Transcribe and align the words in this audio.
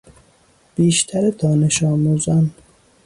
بیشتر 0.75 1.29
دانش 1.29 1.83
آموزان 1.83 2.51